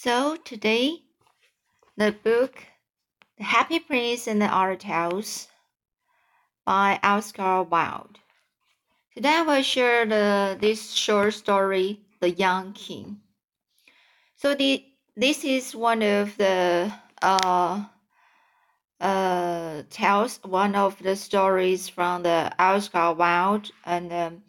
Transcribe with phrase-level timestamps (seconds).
[0.00, 1.02] So today,
[1.96, 2.62] the book
[3.36, 5.48] The Happy Prince and the Other Tales
[6.64, 8.20] by Oscar Wilde.
[9.12, 13.22] Today I will share the, this short story, The Young King.
[14.36, 14.84] So the,
[15.16, 17.84] this is one of the uh,
[19.00, 24.42] uh, tells one of the stories from the Oscar Wilde, and um,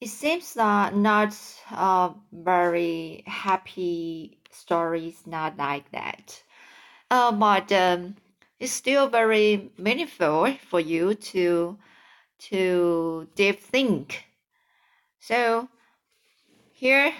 [0.00, 1.36] it seems that not
[1.70, 6.42] uh, very happy stories, not like that.
[7.10, 8.16] Uh, but um,
[8.58, 11.78] it's still very meaningful for you to
[12.38, 14.24] to deep think.
[15.18, 15.68] So
[16.72, 17.12] here,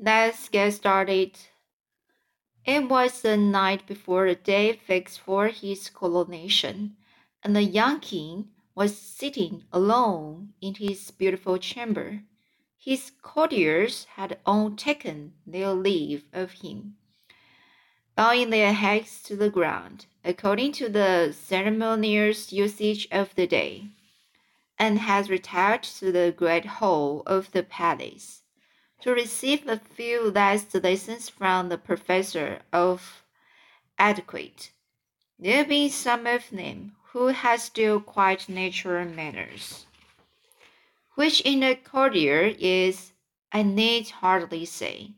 [0.00, 1.38] let's get started.
[2.64, 6.96] It was the night before the day fixed for his coronation,
[7.44, 12.22] and the young king was sitting alone in his beautiful chamber.
[12.78, 16.94] His courtiers had all taken their leave of him,
[18.14, 23.88] bowing their heads to the ground, according to the ceremonious usage of the day,
[24.78, 28.42] and had retired to the great hall of the palace
[29.00, 33.24] to receive a few last lessons from the professor of
[33.98, 34.70] adequate.
[35.36, 39.86] There being some of them who has still quite natural manners,
[41.14, 43.12] which in a courtier is,
[43.50, 45.12] I need hardly say,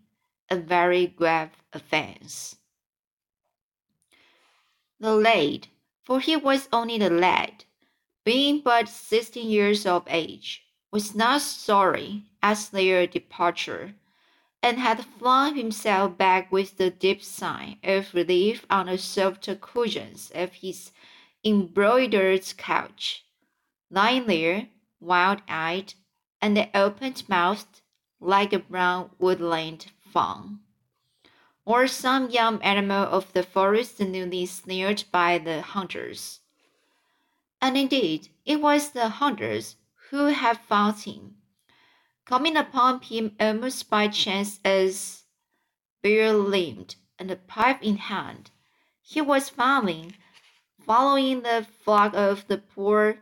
[0.48, 2.56] a very grave offence.
[5.00, 5.69] The lad,
[6.05, 7.64] for he was only the lad,
[8.25, 13.94] being but sixteen years of age, was not sorry at their departure,
[14.62, 20.30] and had flung himself back with the deep sigh of relief on the soft cushions
[20.34, 20.92] of his
[21.44, 23.24] embroidered couch,
[23.91, 24.69] lying there,
[25.00, 25.94] wild eyed
[26.41, 27.80] and open mouthed
[28.20, 30.60] like a brown woodland fawn,
[31.64, 36.41] or some young animal of the forest newly snared by the hunters.
[37.60, 39.76] And indeed, it was the hunters
[40.10, 41.37] who had found him,
[42.25, 45.25] coming upon him almost by chance as
[46.03, 48.50] bare limbed and a pipe in hand.
[49.03, 50.14] He was following
[50.86, 53.18] following the flock of the poor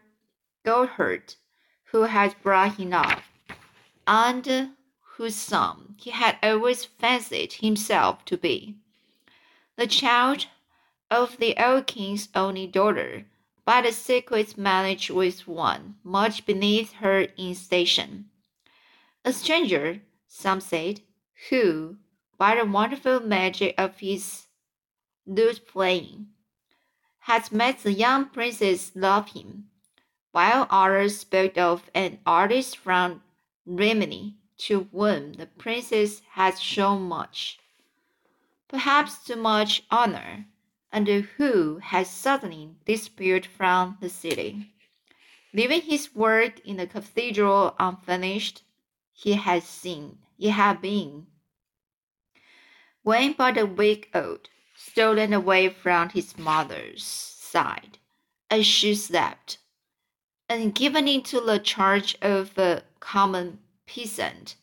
[0.64, 1.34] goatherd
[1.90, 3.22] who had brought him up,
[4.06, 4.70] and
[5.16, 8.76] whose son he had always fancied himself to be,
[9.76, 10.46] the child
[11.10, 13.24] of the old king's only daughter,
[13.64, 18.30] by the secret marriage with one much beneath her in station.
[19.24, 21.00] A stranger, some said,
[21.50, 21.96] who,
[22.38, 24.46] by the wonderful magic of his
[25.26, 26.28] lute playing,
[27.28, 29.68] had made the young princess love him,
[30.32, 33.22] while others spoke of an artist from
[33.66, 37.58] Rimini to whom the princess had shown much,
[38.66, 40.46] perhaps too much honor,
[40.90, 44.72] and who had suddenly disappeared from the city.
[45.52, 48.62] Leaving his work in the cathedral unfinished,
[49.12, 51.26] he had seen, he had been,
[53.02, 54.48] when but a week old,
[54.90, 57.98] stolen away from his mother's side
[58.50, 59.58] as she slept,
[60.48, 64.56] and given into the charge of a common peasant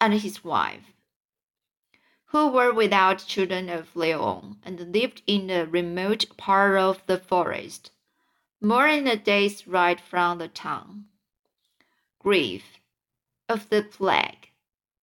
[0.00, 0.92] and his wife,
[2.26, 7.18] who were without children of their own and lived in a remote part of the
[7.18, 7.90] forest,
[8.60, 11.04] more than a day's ride from the town.
[12.18, 12.78] Grief
[13.48, 14.48] of the plague,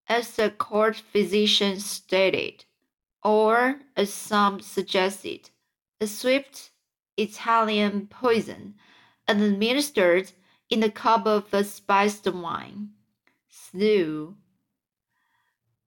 [0.08, 2.66] as the court physician stated,
[3.24, 5.50] or, as some suggested,
[6.00, 6.72] a swift
[7.18, 8.76] Italian poison
[9.28, 10.32] administered
[10.70, 12.92] in a cup of spiced wine,
[13.50, 14.36] slew,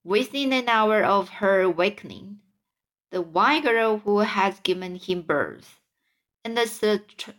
[0.05, 2.39] within an hour of her awakening,
[3.11, 5.81] the wine girl who had given him birth,
[6.45, 7.31] and the tr-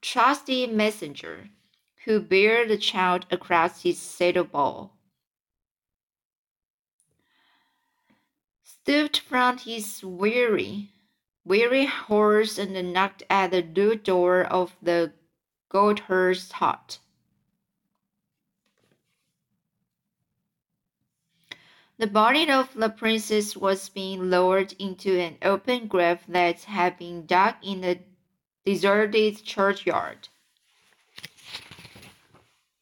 [0.00, 1.50] trusty messenger
[2.04, 4.90] who bare the child across his saddle-bow.
[8.88, 10.88] Stooped from his weary,
[11.44, 15.12] weary horse and knocked at the door of the
[15.68, 16.98] goatherd's hut.
[21.98, 27.26] The body of the princess was being lowered into an open grave that had been
[27.26, 27.98] dug in the
[28.64, 30.28] deserted churchyard.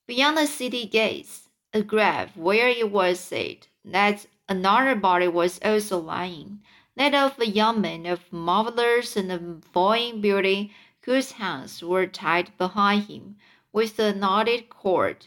[0.06, 5.98] Beyond the city gates, a grave where it was said that Another body was also
[5.98, 6.62] lying,
[6.94, 10.72] that of a young man of marvelous and fine beauty,
[11.02, 13.37] whose hands were tied behind him
[13.72, 15.26] with a knotted cord,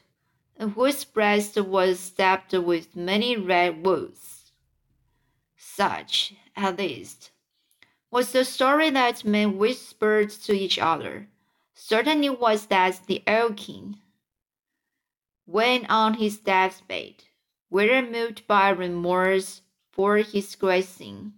[0.57, 4.51] and whose breast was stabbed with many red wounds,
[5.57, 7.31] such at least,
[8.11, 11.27] was the story that men whispered to each other.
[11.73, 13.99] Certain it was that the old king,
[15.45, 17.23] when on his deathbed,
[17.69, 19.61] whether moved by remorse
[19.91, 21.33] for his great sin,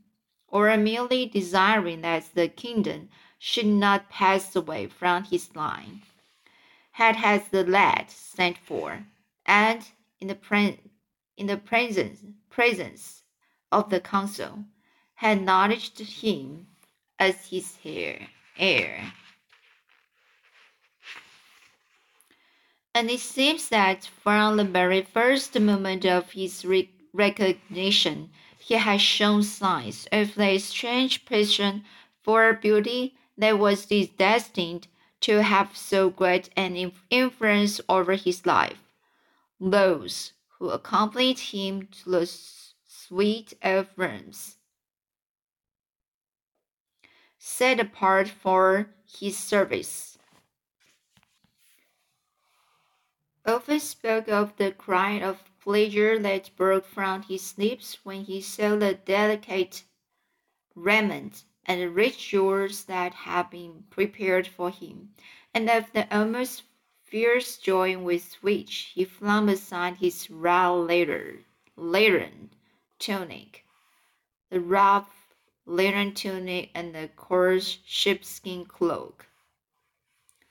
[0.47, 6.01] or merely desiring that the kingdom should not pass away from his line,
[6.91, 9.05] had had the lad sent for,
[9.45, 9.87] and
[10.19, 10.79] in the, pre-
[11.37, 13.23] in the presence, presence
[13.71, 14.65] of the council,
[15.15, 16.67] had acknowledged him
[17.19, 18.27] as his heir.
[18.57, 19.13] heir.
[22.93, 29.01] And it seems that from the very first moment of his re recognition, he had
[29.01, 31.83] shown signs of a strange passion
[32.21, 34.87] for beauty that was destined
[35.21, 38.79] to have so great an influence over his life.
[39.59, 44.57] Those who accompanied him to the suite of rooms
[47.37, 50.10] set apart for his service
[53.45, 58.75] often spoke of the cry of pleasure that broke from his lips when he saw
[58.75, 59.83] the delicate
[60.75, 65.13] raiment and rich jewels that had been prepared for him,
[65.53, 66.63] and of the almost
[67.03, 72.49] fierce joy with which he flung aside his raw leathern
[72.99, 73.65] tunic,
[74.49, 75.35] the rough
[75.65, 79.27] leathern tunic and the coarse sheepskin cloak.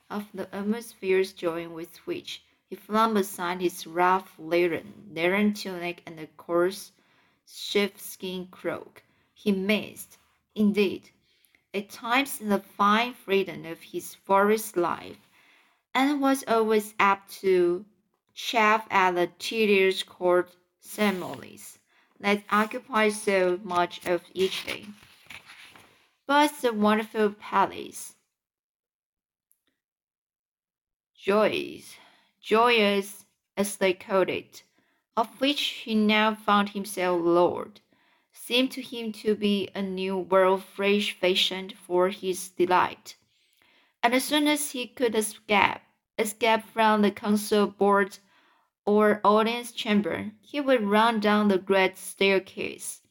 [0.09, 6.01] Of the almost fierce joy with which he flung aside his rough leathern, leathern tunic
[6.05, 6.93] and the coarse
[7.45, 9.03] sheepskin cloak.
[9.33, 10.17] He missed,
[10.55, 11.09] indeed,
[11.73, 15.17] at times the fine freedom of his forest life,
[15.93, 17.83] and was always apt to
[18.33, 21.77] chafe at the tedious court ceremonies
[22.21, 24.85] that occupied so much of each day.
[26.25, 28.15] But the wonderful palace,
[31.13, 31.97] joys,
[32.41, 34.63] Joyeuse as they called it,
[35.15, 37.81] of which he now found himself lord,
[38.33, 43.15] seemed to him to be a new world fresh fashioned for his delight.
[44.01, 45.81] And as soon as he could escape,
[46.17, 48.17] escape from the council board
[48.85, 53.01] or audience chamber, he would run down the great staircase,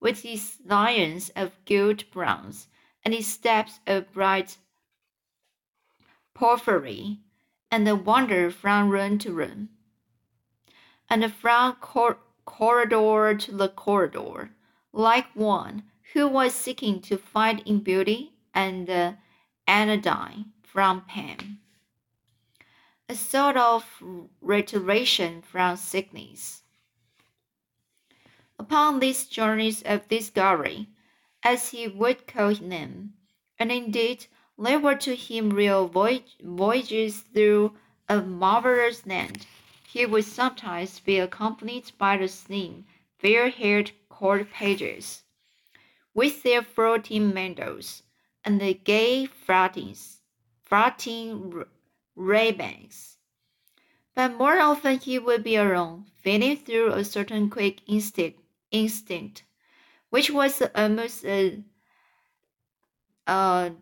[0.00, 2.68] with its lions of gilt bronze
[3.04, 4.58] and its steps of bright
[6.34, 7.18] porphyry,
[7.70, 9.68] and wander from room to room,
[11.08, 14.50] and from cor corridor to the corridor,
[14.92, 15.82] like one
[16.12, 19.16] who was seeking to find in beauty and the
[19.66, 21.58] anodyne from pain,
[23.08, 24.02] a sort of
[24.40, 26.62] restoration from sickness.
[28.58, 30.88] Upon these journeys of discovery,
[31.42, 33.12] as he would call them,
[33.58, 34.26] and indeed
[34.58, 37.76] they were to him real voyages through
[38.08, 39.46] a marvelous land.
[39.86, 42.84] He would sometimes be accompanied by the slim,
[43.18, 45.22] fair-haired court pages,
[46.12, 48.02] with their floating mantles
[48.44, 50.20] and the gay flattings,
[50.62, 51.64] flaunting
[52.16, 53.16] ribbons.
[54.14, 58.40] But more often he would be alone, feeling through a certain quick instinct,
[58.70, 59.44] instinct
[60.10, 61.62] which was almost a,
[63.26, 63.72] a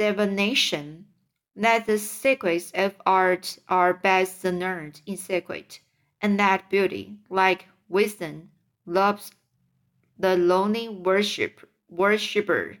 [0.00, 1.04] divination
[1.54, 5.78] that the secrets of art are best learned in secret,
[6.22, 8.50] and that beauty, like wisdom,
[8.86, 9.30] loves
[10.18, 12.78] the lonely worship, worshipper.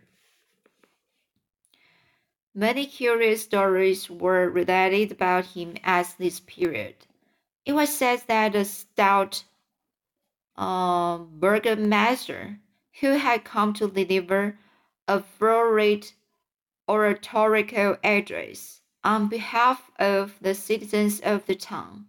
[2.54, 6.94] Many curious stories were related about him at this period.
[7.66, 9.44] It was said that a stout
[10.56, 12.60] uh, burgomaster
[13.00, 14.58] who had come to deliver
[15.06, 16.12] a florid
[16.90, 22.06] oratorical address on behalf of the citizens of the town,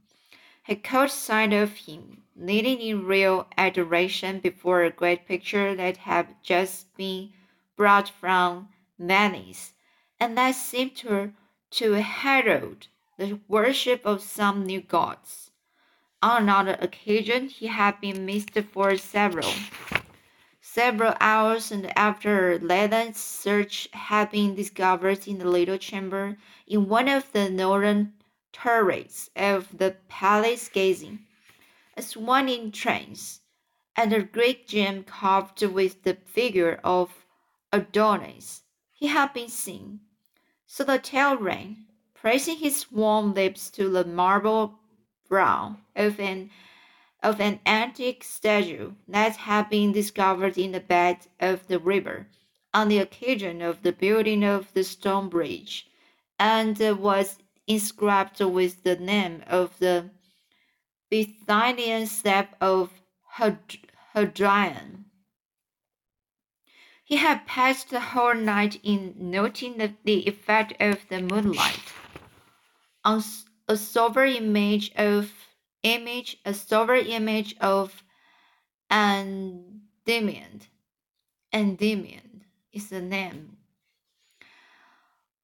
[0.64, 6.36] had caught sight of him kneeling in real adoration before a great picture that had
[6.42, 7.30] just been
[7.78, 9.74] brought from Venice,
[10.20, 11.32] and that seemed to,
[11.70, 15.52] to herald the worship of some new gods.
[16.24, 19.54] On another occasion, he had been missed for several
[20.74, 27.10] Several hours and after Leland's search had been discovered in the little chamber in one
[27.10, 28.14] of the northern
[28.54, 31.26] turrets of the palace gazing,
[31.98, 33.42] as one in trance,
[33.98, 37.26] at a great gem carved with the figure of
[37.74, 38.64] Adonis.
[38.94, 40.00] He had been seen.
[40.68, 44.80] So the tale ran, pressing his warm lips to the marble
[45.28, 46.50] brow of an
[47.24, 52.28] of an antique statue that had been discovered in the bed of the river
[52.74, 55.88] on the occasion of the building of the stone bridge,
[56.40, 57.38] and was
[57.68, 60.10] inscribed with the name of the
[61.12, 62.90] Bithynian step of
[64.14, 65.06] Hadrian.
[67.04, 71.94] He had passed the whole night in noting the, the effect of the moonlight
[73.04, 73.22] on
[73.68, 75.34] a silver image of
[75.84, 78.04] image, a silver image of
[78.90, 80.62] Endymion.
[81.52, 83.58] Endymion is the name.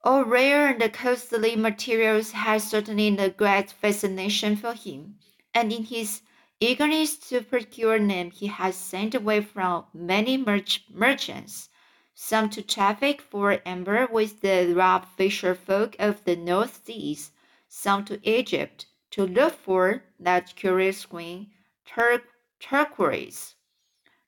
[0.03, 5.19] All rare and costly materials had certainly a great fascination for him,
[5.53, 6.21] and in his
[6.59, 11.69] eagerness to procure them, he had sent away from many merch merchants,
[12.13, 17.31] some to traffic for amber with the rough fisher folk of the North Seas,
[17.67, 18.85] some to Egypt
[19.17, 21.47] to look for that curious green
[21.87, 22.21] tur
[22.59, 23.55] turquoise,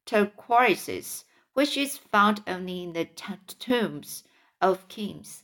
[0.04, 4.24] turquoises, which is found only in the tombs
[4.60, 5.44] of kings,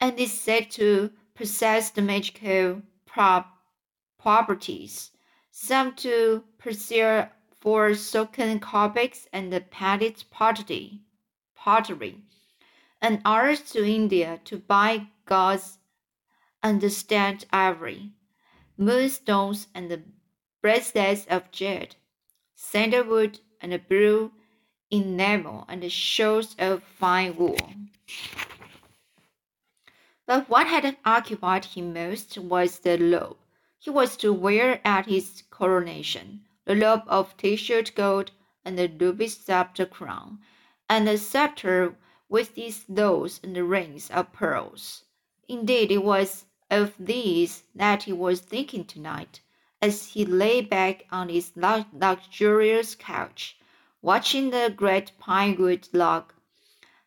[0.00, 3.58] and is said to possess the magical prop
[4.16, 5.10] properties
[5.50, 11.00] some to Persia for silken carpets and painted pottery,
[11.56, 12.22] pottery,
[13.00, 15.78] and others to India to buy gauze
[16.62, 18.12] and stamped ivory,
[18.76, 20.02] moonstones and the
[20.60, 21.96] bracelets of jade,
[22.54, 24.32] sandalwood and blue
[24.90, 27.74] enamel, and shoes of fine wool.
[30.26, 33.38] But what had occupied him most was the robe
[33.84, 38.30] he was to wear at his coronation, the robe of tissued gold
[38.64, 40.38] and the ruby scepter crown,
[40.88, 41.96] and the scepter
[42.28, 45.02] with its laws and rings of pearls.
[45.48, 49.40] Indeed, it was of these that he was thinking tonight,
[49.82, 53.58] as he lay back on his luxurious couch,
[54.00, 56.32] watching the great pine wood log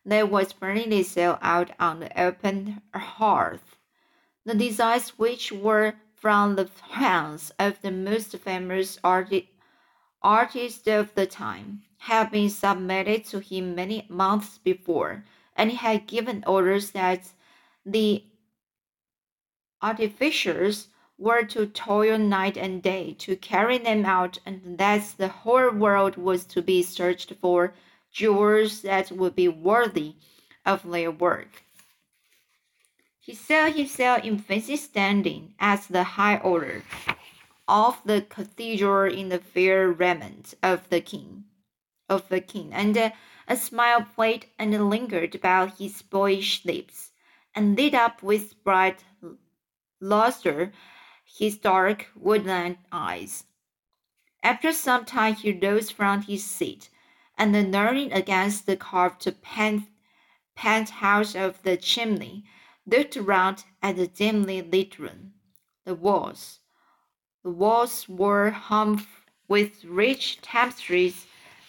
[0.04, 3.76] that was burning itself out on the open hearth.
[4.44, 9.50] The designs which were from the hands of the most famous arti
[10.22, 15.24] of the time had been submitted to him many months before,
[15.56, 17.28] and he had given orders that
[17.84, 18.24] the
[19.82, 25.70] artificers were to toil night and day to carry them out, and that the whole
[25.70, 27.74] world was to be searched for
[28.10, 30.14] jewels that would be worthy
[30.64, 31.62] of their work.
[33.20, 36.82] He saw himself in fancy standing as the high order
[37.66, 41.44] of the cathedral in the fair raiment of the king,
[42.08, 43.12] of the king, and
[43.48, 47.10] a smile played and lingered about his boyish lips,
[47.54, 49.02] and lit up with bright
[50.00, 50.72] luster
[51.24, 53.44] his dark woodland eyes.
[54.42, 56.90] After some time he rose from his seat,
[57.36, 59.88] and leaning against the carved pent
[60.54, 62.44] penthouse of the chimney,
[62.86, 65.32] looked around at the dimly lit room.
[65.84, 66.60] The walls,
[67.42, 69.06] the walls were hung
[69.48, 71.26] with rich tapestries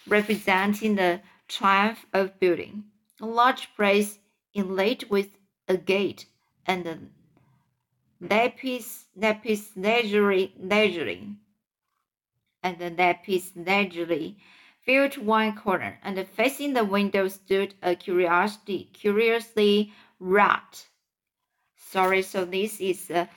[0.07, 2.86] representing the triumph of building.
[3.22, 4.19] A large place
[4.53, 5.29] inlaid with
[5.67, 6.27] agate
[6.65, 7.00] and a
[8.19, 11.36] lapis lapis lazuli
[12.63, 14.38] and the lapis lazuli
[14.81, 20.88] filled one corner, and facing the window stood a curiosity curiously wrought.
[21.75, 23.29] Sorry, so this is a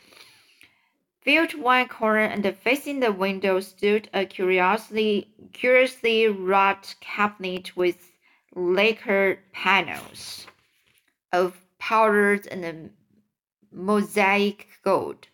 [1.23, 8.11] filled one corner and facing the window stood a curiously curiously wrought cabinet with
[8.55, 10.47] lacquer panels
[11.33, 12.91] of powdered and
[13.73, 15.29] mosaic gold,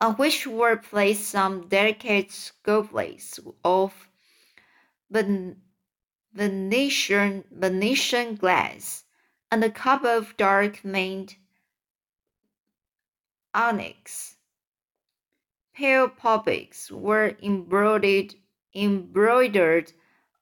[0.00, 4.08] on which were placed some delicate goblets of
[6.32, 9.04] Venetian Venetian glass,
[9.50, 11.36] and a cup of dark mint
[13.54, 14.36] onyx.
[15.74, 18.34] Pale poppies were embroidered,
[18.74, 19.92] embroidered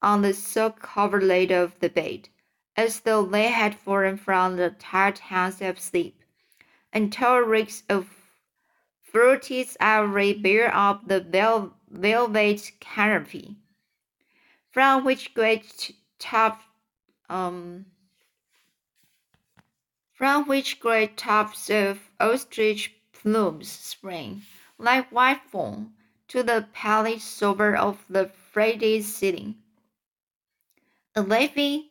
[0.01, 2.29] on the silk coverlet of the bed,
[2.75, 6.22] as though they had fallen from the tight hands of sleep,
[6.93, 8.07] and tall rings of
[9.01, 13.57] fruited ivory bear up the vel velvet canopy,
[14.71, 16.61] from which great top
[17.29, 17.85] um,
[20.13, 24.43] from which great tufts of ostrich plumes spring,
[24.77, 25.93] like white foam,
[26.27, 29.55] to the pallid silver of the freighted ceiling.
[31.15, 31.89] A living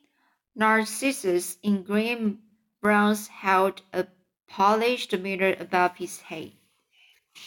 [0.54, 2.38] narcissus in green
[2.80, 4.06] bronze held a
[4.52, 6.52] polished the mirror above his head.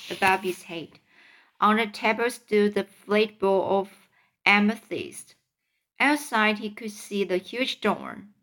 [0.10, 0.90] Above his head,
[1.62, 4.10] On the table stood the flat bowl of
[4.44, 5.36] amethyst.
[6.00, 8.34] Outside, he could see the huge dome,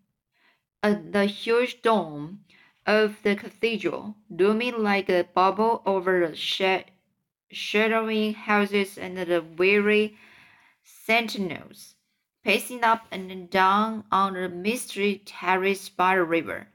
[0.81, 2.45] uh, the huge dome
[2.87, 6.89] of the cathedral, looming like a bubble over the sh-
[7.51, 10.17] shadowing houses and the weary
[10.85, 11.97] sentinels
[12.45, 16.69] pacing up and down on the misty terrace by the river.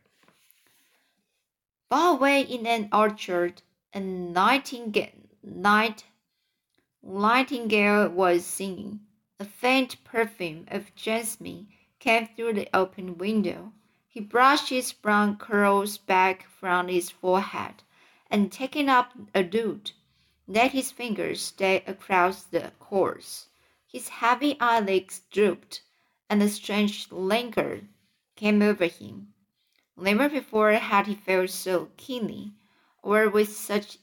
[1.89, 3.61] Far away in an orchard,
[3.93, 6.03] a nightingale, night,
[7.01, 8.99] nightingale was singing.
[9.39, 13.71] A faint perfume of jasmine came through the open window.
[14.05, 17.83] He brushed his brown curls back from his forehead,
[18.29, 19.93] and taking up a lute,
[20.45, 23.47] let his fingers stay across the chords.
[23.85, 25.83] His heavy eyelids drooped,
[26.29, 27.83] and a strange languor
[28.35, 29.33] came over him.
[29.99, 32.53] Never before had he felt so keenly,
[33.01, 33.97] or with such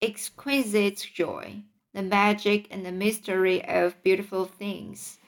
[0.00, 1.62] exquisite joy
[1.92, 5.18] the magic and the mystery of beautiful things.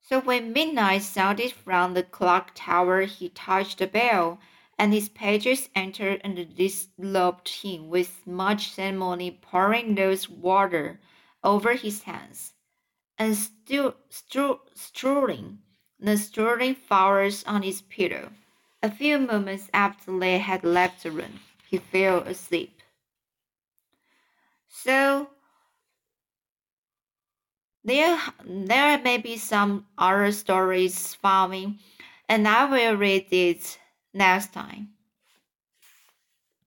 [0.00, 4.38] So when midnight sounded from the clock tower, he touched the bell,
[4.78, 11.00] and his pages entered and dislodged him with much ceremony, pouring rose water
[11.42, 12.52] over his hands,
[13.18, 13.94] and stru-
[14.74, 15.58] strewing
[16.16, 18.30] strewing flowers on his pillow.
[18.82, 22.82] A few moments after they had left the room, he fell asleep.
[24.68, 25.30] So
[27.84, 31.78] there, there may be some other stories following,
[32.28, 33.78] and I will read it
[34.12, 34.95] next time.